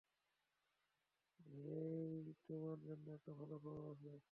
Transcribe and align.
হেই, 1.39 2.13
তোমার 2.45 2.77
জন্য 2.85 3.05
একটা 3.13 3.31
ভালো 3.39 3.55
খবর 3.57 3.83
আছে। 3.91 4.11